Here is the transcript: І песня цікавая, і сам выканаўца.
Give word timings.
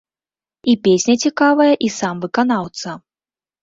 І 0.73 0.75
песня 0.87 1.15
цікавая, 1.27 1.71
і 1.87 1.93
сам 2.01 2.15
выканаўца. 2.27 3.01